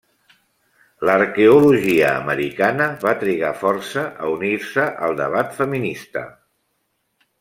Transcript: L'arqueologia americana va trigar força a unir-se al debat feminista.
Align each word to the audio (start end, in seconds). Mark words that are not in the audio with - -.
L'arqueologia 1.09 2.07
americana 2.21 2.87
va 3.03 3.13
trigar 3.25 3.51
força 3.59 4.07
a 4.25 4.33
unir-se 4.39 4.87
al 5.09 5.15
debat 5.21 5.55
feminista. 5.61 6.25